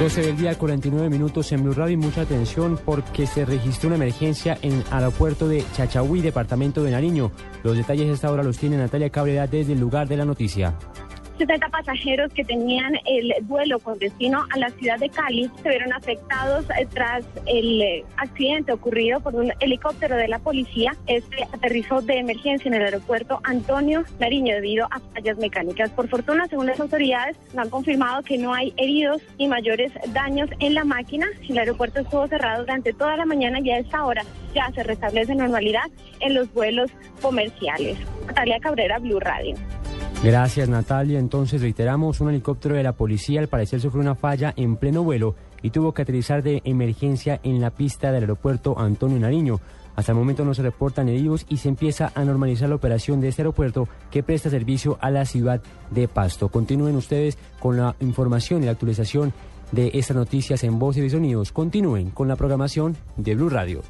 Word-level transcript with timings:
12 0.00 0.22
del 0.22 0.36
día, 0.36 0.56
49 0.56 1.10
minutos 1.10 1.52
en 1.52 1.62
Blue 1.62 1.74
Radio 1.74 1.94
y 1.94 1.96
mucha 1.98 2.22
atención 2.22 2.78
porque 2.82 3.26
se 3.26 3.44
registró 3.44 3.88
una 3.88 3.96
emergencia 3.96 4.56
en 4.62 4.82
aeropuerto 4.90 5.46
de 5.48 5.62
Chachahuí, 5.74 6.22
departamento 6.22 6.82
de 6.82 6.92
Nariño. 6.92 7.32
Los 7.62 7.76
detalles 7.76 8.06
de 8.06 8.14
esta 8.14 8.32
hora 8.32 8.42
los 8.42 8.56
tiene 8.56 8.78
Natalia 8.78 9.10
Cabrera 9.10 9.46
desde 9.46 9.74
el 9.74 9.80
lugar 9.80 10.08
de 10.08 10.16
la 10.16 10.24
noticia. 10.24 10.78
70 11.38 11.68
pasajeros 11.68 12.32
que 12.32 12.44
tenían 12.44 12.94
el 13.06 13.32
vuelo 13.42 13.78
con 13.78 13.98
destino 13.98 14.44
a 14.52 14.58
la 14.58 14.70
ciudad 14.70 14.98
de 14.98 15.08
Cali 15.08 15.50
se 15.62 15.68
vieron 15.68 15.92
afectados 15.92 16.64
eh, 16.70 16.86
tras 16.92 17.24
el 17.46 17.80
eh, 17.80 18.04
accidente 18.16 18.72
ocurrido 18.72 19.20
por 19.20 19.34
un 19.36 19.52
helicóptero 19.60 20.16
de 20.16 20.28
la 20.28 20.38
policía. 20.40 20.96
Este 21.06 21.44
aterrizó 21.52 22.02
de 22.02 22.18
emergencia 22.18 22.68
en 22.68 22.74
el 22.74 22.82
aeropuerto 22.82 23.40
Antonio 23.44 24.04
Nariño 24.18 24.54
debido 24.54 24.86
a 24.90 25.00
fallas 25.14 25.38
mecánicas. 25.38 25.90
Por 25.90 26.08
fortuna, 26.08 26.46
según 26.48 26.66
las 26.66 26.80
autoridades, 26.80 27.36
han 27.56 27.70
confirmado 27.70 28.22
que 28.22 28.36
no 28.36 28.52
hay 28.52 28.74
heridos 28.76 29.22
ni 29.38 29.48
mayores 29.48 29.92
daños 30.12 30.50
en 30.58 30.74
la 30.74 30.84
máquina. 30.84 31.28
El 31.48 31.58
aeropuerto 31.58 32.00
estuvo 32.00 32.26
cerrado 32.26 32.62
durante 32.62 32.92
toda 32.92 33.16
la 33.16 33.24
mañana 33.24 33.60
y 33.60 33.70
a 33.70 33.78
esta 33.78 34.04
hora 34.04 34.24
ya 34.54 34.70
se 34.74 34.82
restablece 34.82 35.34
normalidad 35.34 35.84
en 36.20 36.34
los 36.34 36.52
vuelos 36.52 36.90
comerciales. 37.22 37.96
Natalia 38.26 38.58
Cabrera, 38.60 38.98
Blue 38.98 39.20
Radio. 39.20 39.54
Gracias 40.22 40.68
Natalia. 40.68 41.18
Entonces 41.20 41.62
reiteramos, 41.62 42.20
un 42.20 42.30
helicóptero 42.30 42.74
de 42.74 42.82
la 42.82 42.92
policía 42.92 43.40
al 43.40 43.48
parecer 43.48 43.80
sufrió 43.80 44.02
una 44.02 44.16
falla 44.16 44.52
en 44.56 44.76
pleno 44.76 45.04
vuelo 45.04 45.36
y 45.62 45.70
tuvo 45.70 45.94
que 45.94 46.02
aterrizar 46.02 46.42
de 46.42 46.60
emergencia 46.64 47.40
en 47.44 47.60
la 47.60 47.70
pista 47.70 48.10
del 48.10 48.24
aeropuerto 48.24 48.78
Antonio 48.78 49.18
Nariño. 49.18 49.60
Hasta 49.94 50.12
el 50.12 50.18
momento 50.18 50.44
no 50.44 50.54
se 50.54 50.62
reportan 50.62 51.08
heridos 51.08 51.46
y 51.48 51.56
se 51.58 51.68
empieza 51.68 52.12
a 52.14 52.24
normalizar 52.24 52.68
la 52.68 52.74
operación 52.74 53.20
de 53.20 53.28
este 53.28 53.42
aeropuerto 53.42 53.88
que 54.10 54.22
presta 54.22 54.50
servicio 54.50 54.98
a 55.00 55.10
la 55.10 55.24
ciudad 55.24 55.60
de 55.90 56.08
Pasto. 56.08 56.48
Continúen 56.48 56.96
ustedes 56.96 57.38
con 57.60 57.76
la 57.76 57.96
información 58.00 58.62
y 58.62 58.66
la 58.66 58.72
actualización 58.72 59.32
de 59.72 59.90
estas 59.94 60.16
noticias 60.16 60.62
en 60.64 60.78
voces 60.78 61.04
y 61.04 61.10
sonidos. 61.10 61.52
Continúen 61.52 62.10
con 62.10 62.28
la 62.28 62.36
programación 62.36 62.96
de 63.16 63.34
Blue 63.34 63.50
Radio. 63.50 63.82